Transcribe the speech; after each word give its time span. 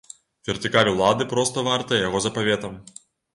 Вертыкаль 0.47 0.89
улады 0.93 1.27
проста 1.33 1.65
вартая 1.69 2.01
яго 2.07 2.23
запаветам. 2.27 2.73